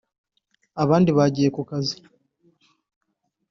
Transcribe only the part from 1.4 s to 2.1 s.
ku kazi